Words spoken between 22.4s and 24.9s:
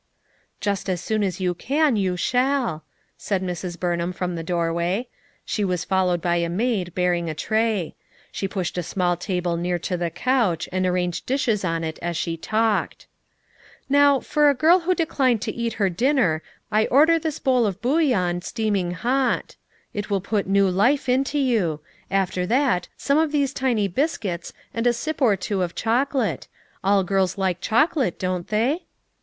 that, some of these tiny biscuits and